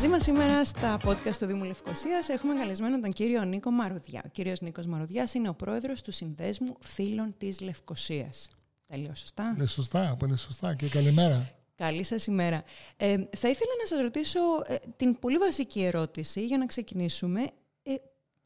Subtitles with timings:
[0.00, 4.22] Μαζί μας σήμερα στα podcast του Δήμου Λευκοσίας έχουμε καλεσμένο τον κύριο Νίκο Μαρουδιά.
[4.24, 8.48] Ο κύριος Νίκος Μαρουδιάς είναι ο πρόεδρος του Συνδέσμου Φίλων της Λευκοσίας.
[8.86, 11.50] Τα λέω σωστά; Λέει σωστά, πολύ σωστά και καλημέρα.
[11.74, 12.64] Καλή σας ημέρα.
[12.96, 17.40] Ε, θα ήθελα να σας ρωτήσω ε, την πολύ βασική ερώτηση για να ξεκινήσουμε.
[17.82, 17.94] Ε,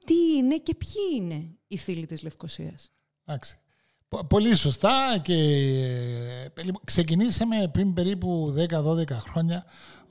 [0.05, 2.93] τι είναι και ποιοι είναι οι φίλοι της Λευκοσίας;
[3.25, 3.59] Εντάξει.
[4.29, 5.35] Πολύ σωστά και
[6.55, 9.65] ε, ξεκινήσαμε πριν περίπου 10-12 χρόνια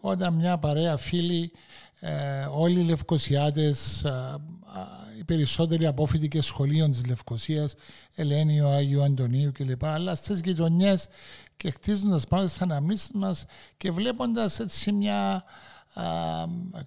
[0.05, 1.51] όταν μια παρέα φίλοι,
[1.99, 4.35] ε, όλοι οι Λευκοσιάτες, ε,
[5.19, 7.75] οι περισσότεροι απόφοιτοι και σχολείων της Λευκοσίας,
[8.15, 9.85] Ελένιο, Άγιο Αντωνίου κλπ.
[9.85, 11.07] Αλλά στις γειτονιές
[11.57, 13.45] και χτίζοντας πάνω στις αναμνήσεις μας
[13.77, 15.43] και βλέποντας έτσι μια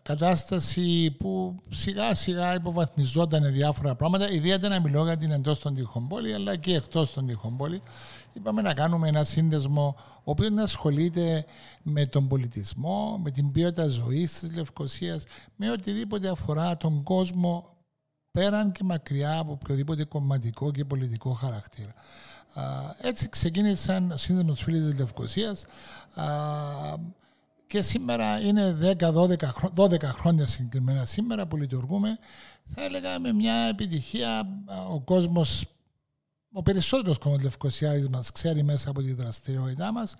[0.03, 6.35] κατάσταση που σιγά σιγά υποβαθμιζόταν διάφορα πράγματα, ιδιαίτερα μιλώ για την εντός των τυχών πόλη,
[6.35, 7.83] αλλά και εκτός των τυχών πόλη.
[8.33, 11.45] Είπαμε να κάνουμε ένα σύνδεσμο ο οποίος να ασχολείται
[11.83, 15.25] με τον πολιτισμό, με την ποιότητα ζωής της Λευκοσίας,
[15.57, 17.77] με οτιδήποτε αφορά τον κόσμο
[18.31, 21.95] πέραν και μακριά από οποιοδήποτε κομματικό και πολιτικό χαρακτήρα.
[23.01, 25.65] Έτσι ξεκίνησαν ο σύνδεσμος φίλοι της Λευκοσίας
[27.67, 29.37] και σήμερα είναι 10-12
[29.75, 32.19] 12 χρόνια συγκεκριμένα σήμερα που λειτουργούμε.
[32.75, 34.49] Θα έλεγα με μια επιτυχία
[34.91, 35.65] ο κόσμος
[36.59, 40.15] ο περισσότερος κόσμος Λευκοσιάδης μας ξέρει μέσα από τη δραστηριότητά μας.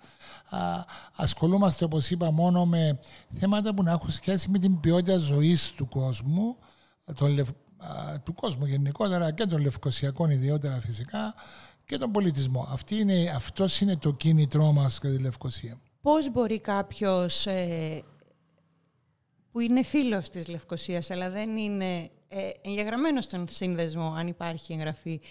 [1.15, 2.99] Ασχολούμαστε, όπως είπα, μόνο με
[3.39, 6.57] θέματα που να έχουν σχέση με την ποιότητα ζωής του κόσμου,
[7.15, 7.45] τον,
[8.23, 11.33] του κόσμου γενικότερα και των λευκοσιακών ιδιότερα φυσικά
[11.85, 12.67] και τον πολιτισμό.
[12.71, 15.79] Αυτή είναι, αυτός είναι το κίνητρό μας για τη Λευκοσία.
[16.01, 18.03] Πώς μπορεί κάποιος ε,
[19.51, 25.21] που είναι φίλος της Λευκοσίας αλλά δεν είναι ε, εγγεγραμμένος στον σύνδεσμο, αν υπάρχει εγγραφή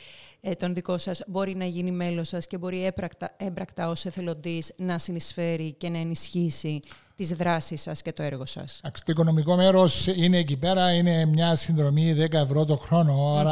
[0.40, 4.72] ε, τον δικό σας, μπορεί να γίνει μέλος σας και μπορεί έπρακτα, έμπρακτα ως εθελοντής
[4.76, 6.80] να συνεισφέρει και να ενισχύσει
[7.14, 8.80] τις δράσεις σας και το έργο σας.
[8.82, 13.42] Το οικονομικό μέρος είναι εκεί πέρα, είναι μια συνδρομή 10 ευρώ το χρόνο,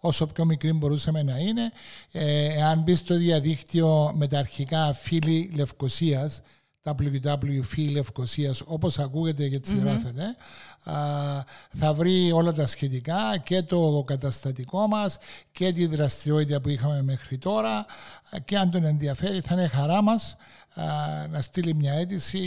[0.00, 1.72] όσο πιο μικρή μπορούσαμε να είναι.
[2.12, 6.40] Ε, αν μπει στο διαδίκτυο με τα αρχικά φίλοι Λευκοσίας,
[6.84, 10.36] www Λευκοσίας όπως ακούγεται και έτσι γράφεται
[11.70, 15.18] θα βρει όλα τα σχετικά και το καταστατικό μας
[15.52, 17.86] και τη δραστηριότητα που είχαμε μέχρι τώρα.
[18.44, 20.36] Και αν τον ενδιαφέρει θα είναι χαρά μας
[21.30, 22.40] να στείλει μια αίτηση,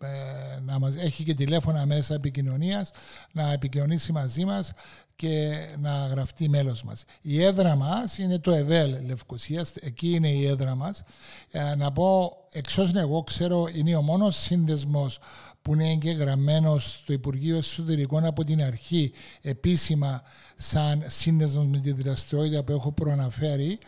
[0.00, 2.90] ε, να μας έχει και τηλέφωνα μέσα επικοινωνίας,
[3.32, 4.72] να επικοινωνήσει μαζί μας
[5.16, 7.04] και να γραφτεί μέλος μας.
[7.20, 11.02] Η έδρα μας είναι το ΕΒΕΛ Λευκοσίας, εκεί είναι η έδρα μας.
[11.50, 15.18] Ε, να πω, εξ όσων εγώ ξέρω, είναι ο μόνος σύνδεσμος
[15.62, 19.12] που είναι εγγεγραμμένος στο Υπουργείο Εσωτερικών από την αρχή
[19.42, 20.22] επίσημα
[20.56, 23.78] σαν σύνδεσμος με τη δραστηριότητα που έχω προαναφέρει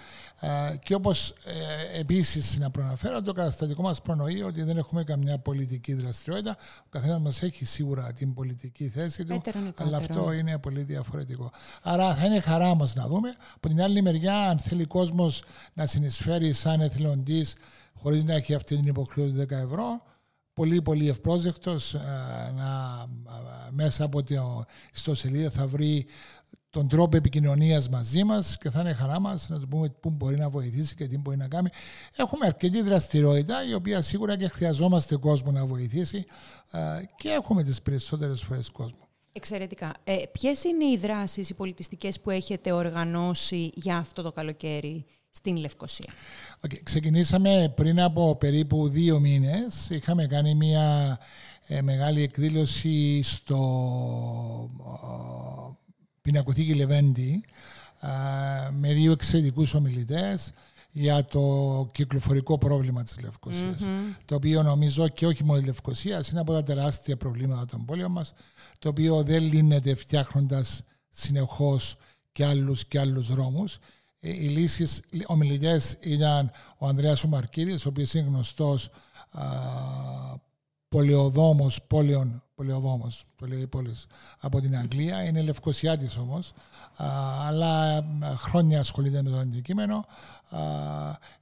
[0.83, 5.95] και όπως ε, επίσης να προαναφέρω το καταστατικό μας προνοεί ότι δεν έχουμε καμιά πολιτική
[5.95, 6.57] δραστηριότητα.
[6.81, 9.41] Ο καθένας μας έχει σίγουρα την πολιτική θέση του
[9.77, 11.51] αλλά αυτό είναι πολύ διαφορετικό.
[11.83, 13.37] Άρα θα είναι χαρά μας να δούμε.
[13.55, 15.43] Από την άλλη μεριά αν θέλει κόσμος
[15.75, 17.55] να συνεισφέρει σαν εθελοντής
[17.95, 20.03] χωρίς να έχει αυτή την υποχρέωση 10 ευρώ
[20.59, 21.99] πολύ πολύ ευπρόσδεκτος ε,
[22.57, 24.41] να, ε, μέσα από την
[24.95, 26.07] ιστοσελίδα θα βρει
[26.71, 30.37] τον τρόπο επικοινωνίας μαζί μας και θα είναι χαρά μας να του πούμε πού μπορεί
[30.37, 31.69] να βοηθήσει και τι μπορεί να κάνει.
[32.17, 36.25] Έχουμε αρκετή δραστηριότητα η οποία σίγουρα και χρειαζόμαστε κόσμο να βοηθήσει
[36.71, 36.79] ε,
[37.17, 39.09] και έχουμε τις περισσότερες φορές κόσμο.
[39.33, 39.95] Εξαιρετικά.
[40.05, 45.57] Ε, ποιες είναι οι δράσεις, οι πολιτιστικές που έχετε οργανώσει για αυτό το καλοκαίρι στην
[45.57, 46.13] Λευκοσία;
[46.67, 46.81] Okay.
[46.83, 49.91] Ξεκινήσαμε πριν από περίπου δύο μήνες.
[49.91, 51.19] Είχαμε κάνει μια
[51.67, 53.61] ε, μεγάλη εκδήλωση στο
[54.81, 55.88] ε,
[56.29, 57.45] Πινακοθήκη Λεβέντη
[58.01, 58.09] ε,
[58.71, 60.53] με δύο εξαιρετικούς ομιλητές
[60.91, 63.89] για το κυκλοφορικό πρόβλημα της λευκοσιας
[64.25, 68.11] το οποίο νομίζω και όχι μόνο η Λευκοσία είναι από τα τεράστια προβλήματα των πόλεων
[68.11, 68.35] μας
[68.79, 71.97] το οποίο δεν λύνεται φτιάχνοντας συνεχώς
[72.33, 73.79] και άλλους και άλλους δρόμους.
[74.21, 78.91] Ε, οι λύσεις ομιλητές ήταν ο Ανδρέας Ουμαρκίδης, ο οποίος είναι γνωστός
[80.89, 84.07] πολεοδόμος, πόλεων, πολεοδόμος, το λέει η πόλης
[84.41, 85.25] από την Αγγλία.
[85.25, 86.53] Είναι λευκοσιάτης όμως,
[87.47, 88.05] αλλά
[88.37, 90.05] χρόνια ασχολείται με το αντικείμενο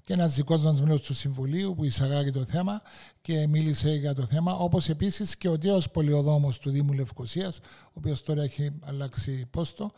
[0.02, 2.82] και ένας δικός μας μέλος του Συμβουλίου που εισαγάγει το θέμα
[3.20, 7.92] και μίλησε για το θέμα, όπως επίσης και ο τέος πολεοδόμος του Δήμου Λευκοσίας, ο
[7.94, 9.90] οποίος τώρα έχει αλλάξει πόστο,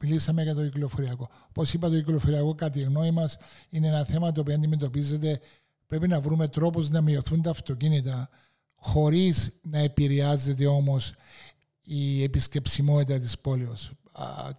[0.00, 1.28] μιλήσαμε για το κυκλοφοριακό.
[1.48, 3.36] Όπω είπα, το κυκλοφοριακό, κατά τη γνώμη μας,
[3.68, 5.40] είναι ένα θέμα το οποίο αντιμετωπίζεται.
[5.88, 8.28] Πρέπει να βρούμε τρόπους να μειωθούν τα αυτοκίνητα
[8.74, 11.12] χωρίς να επηρεάζεται όμως
[11.82, 13.90] η επισκεψιμότητα της πόλης.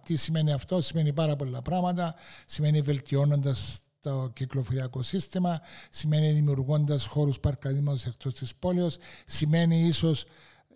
[0.02, 2.14] Τι σημαίνει αυτό, σημαίνει πάρα πολλά πράγματα,
[2.46, 5.60] σημαίνει βελτιώνοντας το κυκλοφοριακό σύστημα,
[5.90, 10.24] σημαίνει δημιουργώντας χώρους παρκαδίματος εκτός της πόλης, σημαίνει ίσως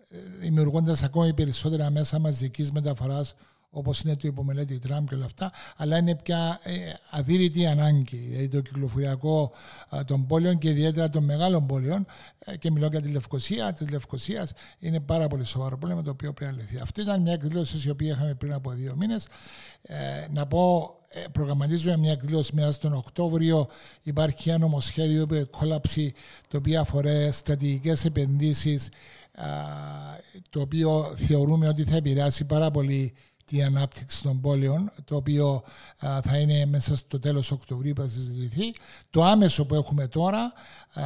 [0.09, 3.33] ε, δημιουργώντας ακόμη περισσότερα μέσα μαζικής μεταφοράς
[3.77, 6.73] όπως είναι το υπομελέτη Τραμπ και όλα αυτά, αλλά είναι πια ε,
[7.09, 8.17] αδύρυτη ανάγκη.
[8.17, 9.51] Δηλαδή το κυκλοφοριακό
[10.05, 12.05] των πόλεων και ιδιαίτερα των μεγάλων πόλεων,
[12.39, 16.33] ε, και μιλώ για τη Λευκοσία, της Λευκοσίας, είναι πάρα πολύ σοβαρό πρόβλημα το οποίο
[16.33, 16.77] πρέπει να λυθεί.
[16.77, 19.27] Αυτή ήταν μια εκδήλωση η οποία είχαμε πριν από δύο μήνες.
[19.81, 19.95] Ε,
[20.33, 20.89] να πω
[21.31, 23.67] προγραμματίζουμε μια εκδήλωση μέσα στον Οκτώβριο.
[24.03, 26.13] Υπάρχει ένα νομοσχέδιο που κόλλαψει
[26.47, 28.89] το οποίο αφορά στρατηγικές επενδύσεις,
[30.49, 33.13] το οποίο θεωρούμε ότι θα επηρεάσει πάρα πολύ
[33.45, 35.63] τη ανάπτυξη των πόλεων, το οποίο
[35.97, 38.73] θα είναι μέσα στο τέλος Οκτωβρίου που θα συζητηθεί.
[39.09, 40.53] Το άμεσο που έχουμε τώρα,
[40.93, 41.03] α,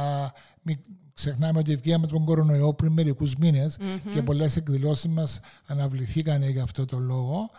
[0.62, 0.78] μην
[1.14, 3.34] ξεχνάμε ότι βγήκαμε τον κορονοϊό πριν μερικούς
[4.12, 7.50] και πολλές εκδηλώσεις μας αναβληθήκαν για αυτό το λόγο.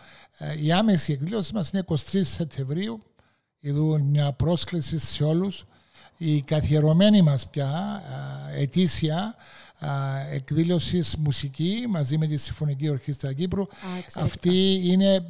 [0.62, 3.02] η άμεση εκδήλωση μας είναι 23 Σεπτεμβρίου.
[3.60, 5.64] Εδώ μια πρόσκληση σε όλους.
[6.24, 8.02] Η καθιερωμένη μας πια
[8.54, 9.34] ετήσια
[10.30, 13.66] εκδήλωση μουσική μαζί με τη Συμφωνική Ορχήστρα Κύπρου.
[14.14, 15.22] Αυτή είναι, ε,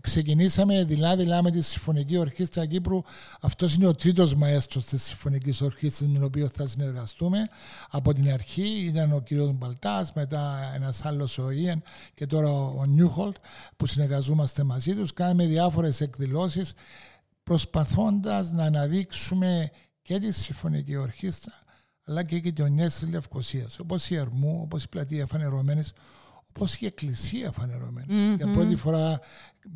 [0.00, 3.00] ξεκινήσαμε δειλά-δειλά με τη Συμφωνική Ορχήστρα Κύπρου.
[3.40, 7.48] Αυτός είναι ο τρίτος μαέστρος της Συμφωνικής Ορχήστρας με τον οποίο θα συνεργαστούμε.
[7.90, 9.32] Από την αρχή ήταν ο κ.
[9.54, 11.82] Μπαλτάς, μετά ένας άλλος ο Ιεν
[12.14, 13.36] και τώρα ο Νιούχολτ
[13.76, 15.12] που συνεργαζόμαστε μαζί τους.
[15.12, 16.72] Κάναμε διάφορες εκδηλώσεις
[17.42, 19.70] προσπαθώντας να αναδείξουμε
[20.08, 21.52] και τη Συμφωνική Ορχήστρα
[22.04, 25.92] αλλά και οι γειτονιέ της Λευκοσίας, όπως η Ερμού, όπως η πλατεία φανερωμένης,
[26.48, 27.52] όπως η εκκλησία
[28.36, 29.20] Για πρώτη φορά,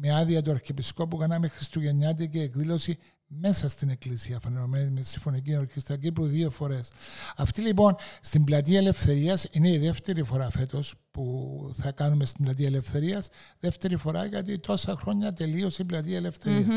[0.00, 5.96] με άδεια του Αρχιεπισκόπου, κάναμε Χριστουγεννιάτικη εκδήλωση μέσα στην εκκλησία φανερωμένη με τη Συμφωνική Ορχήστρα
[5.96, 6.93] Κύπρου δύο φορές.
[7.37, 12.67] Αυτή λοιπόν στην πλατεία Ελευθερίας είναι η δεύτερη φορά φέτος που θα κάνουμε στην πλατεία
[12.67, 13.29] Ελευθερίας.
[13.58, 16.75] Δεύτερη φορά γιατί τόσα χρόνια τελείωσε η πλατεία Ελευθερίας.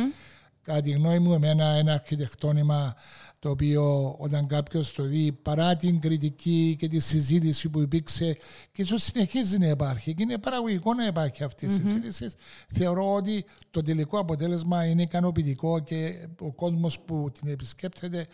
[0.66, 2.96] Κατά τη γνώμη μου, εμένα ένα αρχιτεκτόνημα
[3.46, 8.38] το οποίο όταν κάποιος το δει παρά την κριτική και τη συζήτηση που υπήρξε
[8.72, 12.32] και ίσως συνεχίζει να υπάρχει και είναι παραγωγικό να υπάρχει αυτή η συζήτηση,
[12.74, 18.28] θεωρώ ότι το τελικό αποτέλεσμα είναι ικανοποιητικό και ο κόσμος που την επισκέπτεται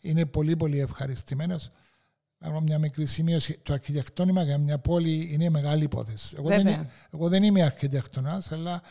[0.00, 1.70] είναι πολύ πολύ ευχαριστημένος.
[2.38, 3.58] Να μια μικρή σημείωση.
[3.62, 6.36] Το αρχιτεκτόνημα για μια πόλη είναι μεγάλη υπόθεση.
[6.38, 8.82] Εγώ, δεν, εγώ δεν είμαι αρχιτεκτονάς, αλλά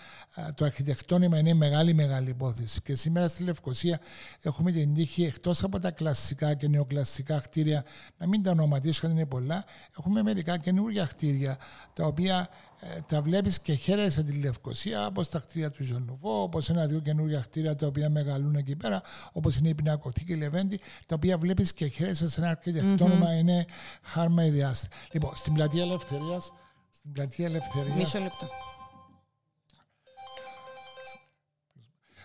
[0.56, 2.82] το αρχιτεκτόνημα είναι μεγάλη μεγάλη υπόθεση.
[2.82, 4.00] Και σήμερα στη Λευκοσία
[4.42, 7.86] έχουμε την τύχη εκτός από τα κλασικά και νεοκλασικά κτίρια,
[8.18, 9.66] να μην τα ονοματίσω γιατί είναι πολλά,
[9.98, 11.58] έχουμε μερικά καινούργια κτίρια
[11.94, 12.50] τα οποία
[12.80, 17.40] ε, τα βλέπεις και χαίρεσαι τη Λευκοσία, όπως τα κτίρια του Ζωνουβό, όπως ένα-δύο καινούργια
[17.40, 19.02] κτίρια τα οποία μεγαλούν εκεί πέρα,
[19.32, 23.40] όπως είναι η Πινακοθήκη Λεβέντη, τα οποία βλέπεις και χαίρεσαι σε ένα αρχιτεκτόνομα, mm-hmm.
[23.40, 23.66] είναι
[24.02, 24.88] χάρμα ιδιάστη.
[25.12, 26.52] Λοιπόν, στην πλατεία Ελευθερίας.
[26.90, 27.96] Στην πλατεία Ελευθερία.
[27.96, 28.48] Μισό λεπτό.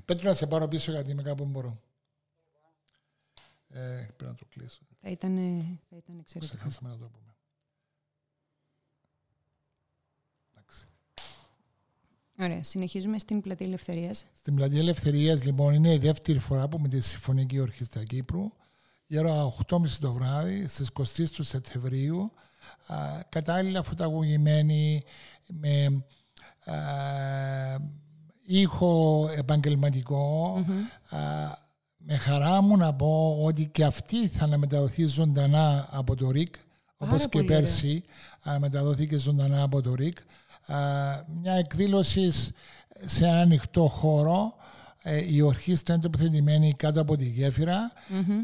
[0.04, 1.80] Πέτρο να σε πάρω πίσω γιατί είμαι κάπου μπορώ.
[3.68, 4.80] Ε, πρέπει να το κλείσω.
[5.02, 5.36] Θα ήταν,
[5.90, 6.56] θα ήταν εξαιρετικό.
[6.56, 7.29] Ξεχάσαμε να το πούμε.
[12.40, 12.62] Ωραία.
[12.62, 14.24] Συνεχίζουμε στην Πλατεία Ελευθερίας.
[14.36, 18.52] Στην Πλατεία Ελευθερίας, λοιπόν, είναι η δεύτερη φορά που με τη Συμφωνική Ορχήστρα Κύπρου.
[19.06, 22.32] Η ώρα 8.30 το βράδυ, στις 23 του Σεπτεμβρίου,
[23.28, 25.02] κατάλληλα φωταγωγημένη
[25.46, 26.04] με
[26.64, 26.74] α,
[28.46, 30.54] ήχο επαγγελματικό.
[31.96, 36.54] με χαρά μου να πω ότι και αυτή θα αναμεταδοθεί ζωντανά από το ΡΙΚ,
[37.02, 38.04] όπως και πέρσι
[38.58, 40.18] μεταδοθήκε ζωντανά από το ΡΙΚ.
[41.42, 42.32] Μια εκδήλωση
[43.06, 44.54] σε ένα ανοιχτό χώρο.
[45.02, 47.92] Ε, η ορχήστρα είναι τοποθετημένη κάτω από τη γεφυρα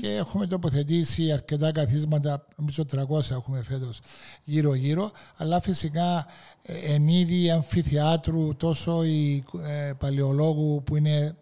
[0.01, 4.01] και έχουμε τοποθετήσει αρκετά καθίσματα, νομίζω 300 έχουμε φέτος
[4.45, 6.27] γύρω-γύρω, αλλά φυσικά
[6.63, 11.37] ε, εν είδη αμφιθιάτρου τόσο η ε, παλαιολόγου που είναι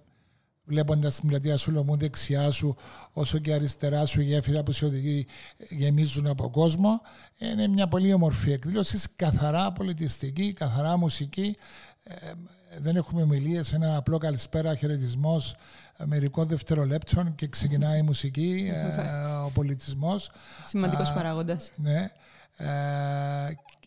[0.65, 2.77] βλέποντας την πλατεία Σουλομού δεξιά σου,
[3.13, 5.27] όσο και αριστερά σου η γέφυρα που σε οδηγεί
[5.69, 7.01] γεμίζουν από κόσμο.
[7.39, 11.57] Είναι μια πολύ όμορφη εκδήλωση, καθαρά πολιτιστική, καθαρά μουσική.
[12.05, 12.33] Ε,
[12.79, 15.57] δεν έχουμε ομιλίες, ένα απλό καλησπέρα, χαιρετισμός
[16.05, 19.03] μερικών δευτερολέπτων και ξεκινάει η μουσική, ε,
[19.47, 20.31] ο πολιτισμός.
[20.67, 21.73] Σημαντικός παράγοντας.
[21.77, 22.11] Ναι.
[22.57, 22.67] Ε,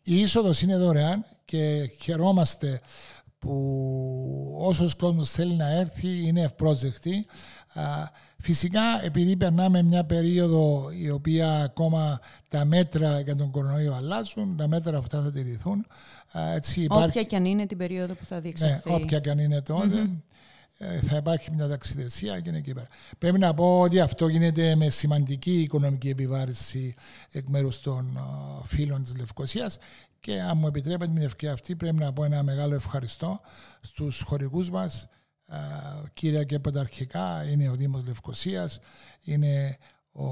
[0.04, 2.82] η είσοδος είναι δωρεάν και χαιρόμαστε
[3.40, 7.26] που όσος κόσμος θέλει να έρθει είναι ευπρόσδεκτη.
[8.38, 14.68] Φυσικά, επειδή περνάμε μια περίοδο η οποία ακόμα τα μέτρα για τον κορονοϊό αλλάζουν, τα
[14.68, 15.86] μέτρα αυτά θα τηρηθούν.
[16.56, 17.10] Έτσι υπάρχει...
[17.10, 18.90] Όποια και αν είναι την περίοδο που θα διεξαχθεί.
[18.90, 19.62] Ναι, όποια και αν είναι ε,
[21.02, 22.88] θα υπάρχει μια ταξιδεσία και είναι εκεί πέρα.
[23.18, 26.96] Πρέπει να πω ότι αυτό γίνεται με σημαντική οικονομική επιβάρηση
[27.32, 28.20] εκ μέρους των
[28.64, 29.78] φίλων της Λευκοσίας.
[30.20, 33.40] Και αν μου επιτρέπετε την ευκαιρία αυτή πρέπει να πω ένα μεγάλο ευχαριστώ
[33.82, 35.08] στους χορηγούς μας.
[36.14, 38.80] Κύρια και πρωταρχικά είναι ο Δήμος Λευκοσίας
[39.22, 39.78] είναι
[40.12, 40.26] ο,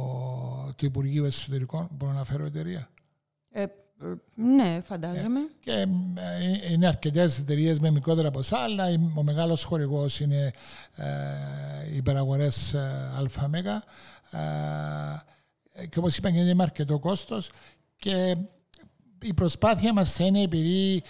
[0.74, 1.88] το Υπουργείο Εσωτερικών.
[1.92, 2.90] Μπορώ να φέρω εταιρεία;
[3.52, 3.66] Ε,
[4.36, 5.40] ναι, φαντάζομαι.
[5.40, 8.86] Ε, και ε, είναι αρκετές εταιρείες με μικρότερα ποσά, αλλά
[9.16, 10.52] ο μεγάλος χορηγός είναι
[10.96, 12.75] ε, οι υπεραγορές
[13.40, 13.84] ΑΜΕΓΑ.
[15.90, 17.50] Και όπως είπα, γίνεται με αρκετό κόστος.
[17.96, 18.36] Και
[19.22, 21.04] η προσπάθεια μας θα είναι επειδή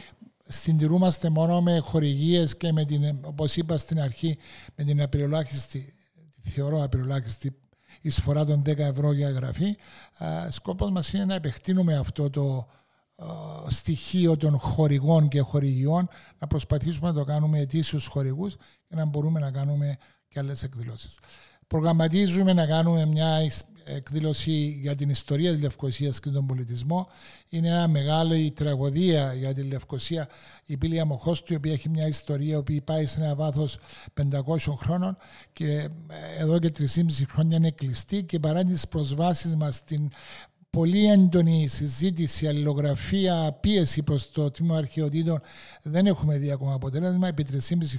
[0.45, 4.37] συντηρούμαστε μόνο με χορηγίες και με την, όπως είπα στην αρχή,
[4.75, 5.93] με την απειροελάχιστη,
[6.41, 7.55] θεωρώ απειροελάχιστη
[8.05, 9.77] εισφορά των 10 ευρώ για εγγραφή.
[10.49, 12.67] Σκόπος μας είναι να επεκτείνουμε αυτό το
[13.67, 16.09] στοιχείο των χορηγών και χορηγιών,
[16.39, 18.55] να προσπαθήσουμε να το κάνουμε ετήσιους χορηγούς
[18.87, 19.97] και να μπορούμε να κάνουμε
[20.27, 21.19] και άλλες εκδηλώσεις.
[21.67, 23.41] Προγραμματίζουμε να κάνουμε μια
[23.85, 27.07] εκδήλωση για την ιστορία της Λευκοσίας και τον πολιτισμό.
[27.49, 30.29] Είναι μια μεγάλη τραγωδία για τη Λευκοσία,
[30.65, 33.79] η πύλη Μοχώστου, η οποία έχει μια ιστορία που πάει σε ένα βάθος
[34.31, 35.17] 500 χρόνων
[35.53, 35.89] και ε,
[36.39, 36.85] εδώ και 3,5
[37.31, 40.09] χρόνια είναι κλειστή και παρά τις προσβάσεις μας στην
[40.75, 45.41] πολύ έντονη συζήτηση, αλληλογραφία, πίεση προς το τμήμα αρχαιοτήτων.
[45.81, 47.27] Δεν έχουμε δει ακόμα αποτέλεσμα.
[47.27, 47.57] Επί 3,5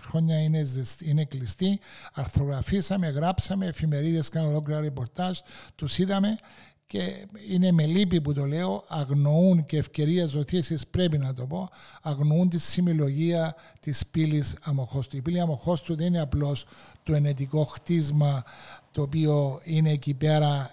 [0.09, 0.66] χρόνια είναι,
[1.00, 1.80] είναι κλειστή.
[2.14, 5.38] Αρθρογραφήσαμε, γράψαμε, εφημερίδες κάνουν ολόκληρα ρεπορτάζ,
[5.75, 6.38] τους είδαμε
[6.87, 11.68] και είναι με λύπη που το λέω, αγνοούν και ευκαιρία ζωθήσεις πρέπει να το πω,
[12.02, 15.16] αγνοούν τη συμμελογία της πύλης Αμοχώστου.
[15.16, 16.66] Η πύλη Αμοχώστου δεν είναι απλώς
[17.02, 18.45] το ενετικό χτίσμα
[18.92, 20.71] το οποίο είναι εκεί πέρα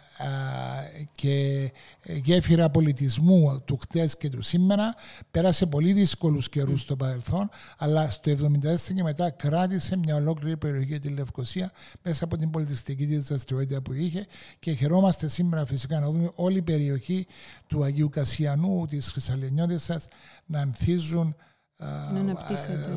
[1.11, 1.71] και
[2.03, 4.93] γέφυρα πολιτισμού του χτες και του σήμερα.
[5.31, 10.99] Πέρασε πολύ δύσκολους καιρούς στο παρελθόν αλλά στο 1974 και μετά κράτησε μια ολόκληρη περιοχή
[10.99, 14.25] τη Λευκοσία μέσα από την πολιτιστική της δραστηριότητα που είχε.
[14.59, 17.27] Και χαιρόμαστε σήμερα φυσικά να δούμε όλη η περιοχή
[17.67, 20.07] του Αγίου Κασιανού, της Χρυσαλενιώτισσας
[20.45, 21.35] να ανθίζουν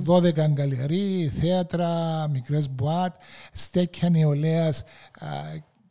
[0.07, 3.15] 12 αγκαλιαρί, θέατρα, μικρές μπουάτ,
[3.53, 4.85] στέκια νεολαίας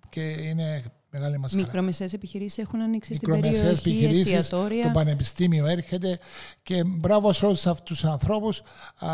[0.09, 0.83] και είναι
[1.15, 1.63] μεγάλη μας χαρά.
[1.63, 4.83] Μικρομεσαίες επιχειρήσεις έχουν ανοίξει στην περιοχή, επιχειρήσεις, εστιατόρια.
[4.83, 6.19] Το πανεπιστήμιο έρχεται
[6.63, 8.61] και μπράβο σε όλους αυτούς τους ανθρώπους
[8.97, 9.09] α,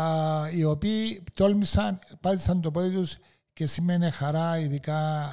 [0.54, 3.16] οι οποίοι τόλμησαν, πάτησαν το πόδι τους
[3.52, 5.32] και σημαίνει χαρά ειδικά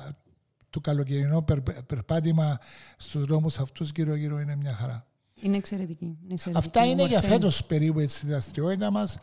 [0.69, 1.45] το καλοκαιρινό
[1.85, 2.59] περπάτημα
[2.97, 5.03] στους δρόμους αυτούς γύρω γύρω είναι μια χαρά.
[5.41, 6.05] Είναι εξαιρετική.
[6.05, 6.67] Είναι εξαιρετική.
[6.67, 9.17] Αυτά είναι για φέτος περίπου τη δραστηριότητα μας.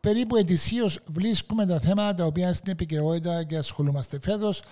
[0.00, 4.18] Περίπου ετησίως βρίσκουμε τα θέματα τα οποία στην επικαιρότητα και ασχολούμαστε.
[4.20, 4.62] Φέτος,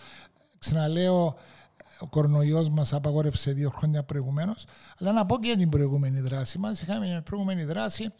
[0.58, 1.36] ξαναλέω,
[2.00, 4.64] ο κορονοϊός μας απαγόρευσε δύο χρόνια προηγουμένως.
[4.98, 6.80] Αλλά να πω και για την προηγούμενη δράση μας.
[6.80, 8.12] Είχαμε μια προηγούμενη δράση.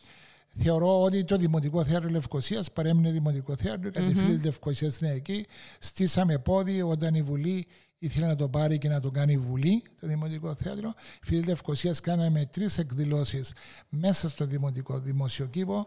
[0.61, 3.91] Θεωρώ ότι το Δημοτικό Θέατρο Λευκοσίας παρέμεινε Δημοτικό Θέατρο.
[3.91, 4.19] Κάτι mm-hmm.
[4.19, 5.47] φίλοι Λευκοσίας είναι εκεί.
[5.79, 7.67] Στήσαμε πόδι όταν η Βουλή
[7.99, 10.93] ήθελε να το πάρει και να το κάνει Βουλή, το Δημοτικό Θέατρο.
[11.23, 13.53] Φίλοι Λευκοσίας κάναμε τρεις εκδηλώσεις
[13.89, 15.87] μέσα στο Δημοτικό Δημόσιο Κήπο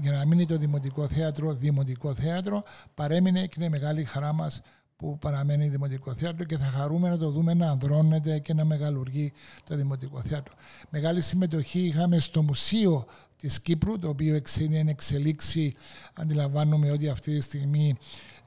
[0.00, 2.62] για να μείνει το Δημοτικό Θέατρο Δημοτικό Θέατρο.
[2.94, 4.60] Παρέμεινε και είναι μεγάλη χαρά μας
[5.02, 9.32] που παραμένει Δημοτικό Θέατρο και θα χαρούμε να το δούμε να ανδρώνεται και να μεγαλουργεί
[9.68, 10.54] το Δημοτικό Θέατρο.
[10.90, 13.06] Μεγάλη συμμετοχή είχαμε στο Μουσείο
[13.36, 15.74] της Κύπρου, το οποίο είναι εν εξελίξη.
[16.14, 17.96] Αντιλαμβάνομαι ότι αυτή τη στιγμή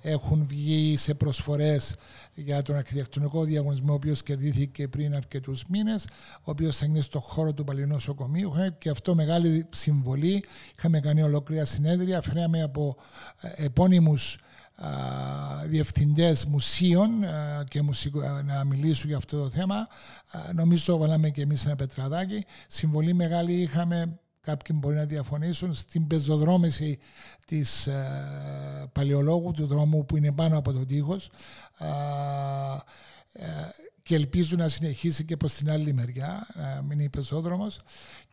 [0.01, 1.95] έχουν βγει σε προσφορές
[2.35, 6.05] για τον αρχιτεκτονικό διαγωνισμό, ο οποίος κερδίθηκε πριν αρκετούς μήνες,
[6.37, 8.53] ο οποίος θα είναι στο χώρο του Παλαιού Νοσοκομείου.
[8.77, 10.43] Και αυτό μεγάλη συμβολή.
[10.77, 12.95] Είχαμε κάνει ολόκληρα συνέδρια, φέραμε από
[13.41, 14.37] ε, επώνυμους
[15.65, 17.09] διευθυντές μουσείων
[17.67, 19.87] και μουσικο, να μιλήσουν για αυτό το θέμα.
[20.53, 22.45] Νομίζω βάλαμε και εμείς ένα πετραδάκι.
[22.67, 26.99] Συμβολή μεγάλη είχαμε κάποιοι μπορεί να διαφωνήσουν, στην πεζοδρόμηση
[27.45, 31.29] της ε, παλαιολόγου του δρόμου που είναι πάνω από τον τείχος
[33.33, 33.45] ε,
[34.05, 37.79] και ελπίζουν να συνεχίσει και προς την άλλη μεριά, να μην είναι πεζόδρομος.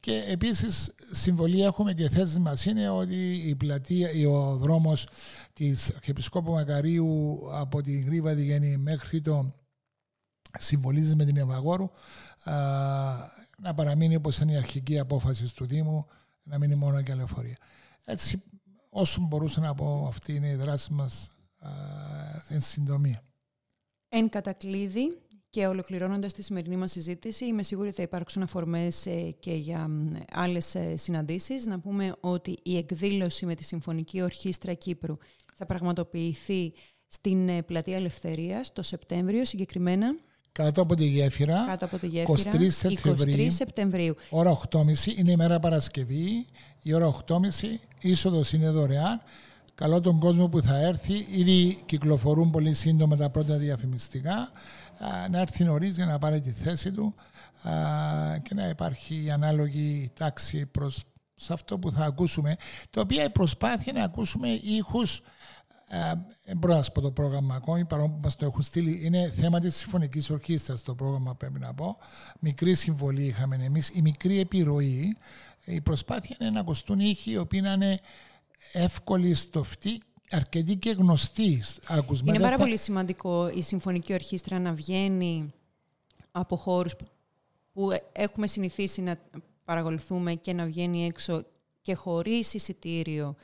[0.00, 5.08] Και επίσης συμβολή έχουμε και θέση μας είναι ότι η πλατεία, ο δρόμος
[5.52, 9.52] της Αρχιεπισκόπου Μακαρίου από την Γρήβα Διγέννη μέχρι το
[10.58, 11.90] συμβολίζεις με την Ευαγόρου
[13.58, 16.06] να παραμείνει όπως ήταν η αρχική απόφαση του Δήμου,
[16.42, 17.56] να μείνει μόνο και λεωφορεία.
[18.04, 18.42] Έτσι,
[18.90, 21.30] όσο μπορούσα να πω, αυτή είναι η δράση μας
[22.48, 23.22] εν συντομία.
[24.08, 25.21] Εν κατακλείδη
[25.52, 29.88] και ολοκληρώνοντας τη σημερινή μας συζήτηση, είμαι σίγουρη ότι θα υπάρξουν αφορμές ε, και για
[30.32, 31.66] άλλες συναντήσεις.
[31.66, 35.16] Να πούμε ότι η εκδήλωση με τη Συμφωνική Ορχήστρα Κύπρου
[35.54, 36.72] θα πραγματοποιηθεί
[37.08, 40.14] στην ε, Πλατεία Ελευθερίας το Σεπτέμβριο συγκεκριμένα.
[40.52, 41.64] Κάτω από τη γέφυρα.
[41.66, 42.52] Κάτω από τη γέφυρα.
[42.52, 43.46] 23 Σεπτεμβρίου.
[43.46, 44.14] 23 Σεπτεμβρίου.
[44.30, 44.82] Ώρα 8.30
[45.16, 46.46] είναι η μέρα Παρασκευή.
[46.82, 47.38] Η ώρα 8.30
[48.00, 49.22] είσοδος είναι δωρεάν.
[49.74, 51.26] Καλό τον κόσμο που θα έρθει.
[51.30, 54.50] Ήδη κυκλοφορούν πολύ σύντομα τα πρώτα διαφημιστικά.
[55.30, 57.14] Να έρθει νωρίς για να πάρει τη θέση του
[58.42, 61.04] και να υπάρχει η ανάλογη τάξη προς
[61.34, 62.56] σε αυτό που θα ακούσουμε,
[62.90, 65.20] το οποίο η προσπάθεια να ακούσουμε ήχους
[66.44, 69.00] δεν μπορώ να σα πω το πρόγραμμα ακόμη, παρόλο που μας το έχουν στείλει.
[69.04, 71.96] Είναι θέμα της Συμφωνικής Ορχήστρας το πρόγραμμα, πρέπει να πω.
[72.40, 75.16] Μικρή συμβολή είχαμε εμείς, η μικρή επιρροή.
[75.64, 78.00] Η προσπάθεια είναι να ακουστούν ήχοι οι οποίοι να είναι
[78.72, 80.00] εύκολοι στο φτύ,
[80.32, 81.62] αρκετοί και γνωστοί.
[82.24, 85.52] Είναι πάρα πολύ σημαντικό η Συμφωνική Ορχήστρα να βγαίνει
[86.30, 86.94] από χώρους
[87.72, 89.16] που έχουμε συνηθίσει να
[89.64, 91.42] παρακολουθούμε και να βγαίνει έξω
[91.80, 93.36] και χωρίς εισιτήριο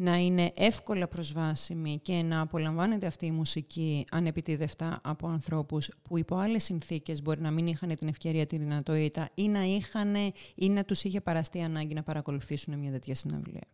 [0.00, 6.36] να είναι εύκολα προσβάσιμη και να απολαμβάνεται αυτή η μουσική ανεπιτίδευτα από ανθρώπους που υπό
[6.36, 10.14] άλλες συνθήκες μπορεί να μην είχαν την ευκαιρία, τη δυνατότητα ή να, είχαν,
[10.54, 13.66] ή να τους είχε παραστεί ανάγκη να παρακολουθήσουν μια τέτοια συναυλία.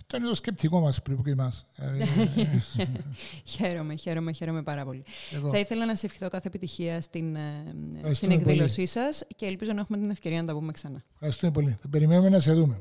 [0.00, 1.64] Αυτό είναι το σκεπτικό μας πριν και εμάς.
[3.44, 5.04] χαίρομαι, χαίρομαι, χαίρομαι πάρα πολύ.
[5.50, 9.80] Θα ήθελα να σε ευχηθώ κάθε επιτυχία στην, ε, στην εκδήλωσή σας και ελπίζω να
[9.80, 11.00] έχουμε την ευκαιρία να τα πούμε ξανά.
[11.12, 11.76] Ευχαριστούμε πολύ.
[11.82, 12.76] Θα περιμένουμε να σε δούμε.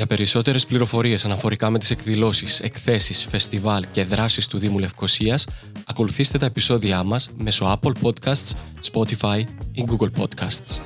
[0.00, 5.46] Για περισσότερες πληροφορίες αναφορικά με τις εκδηλώσεις, εκθέσεις, φεστιβάλ και δράσεις του Δήμου Λευκοσίας,
[5.86, 8.50] ακολουθήστε τα επεισόδια μας μέσω Apple Podcasts,
[8.92, 9.44] Spotify
[9.80, 10.80] in Google Podcasts.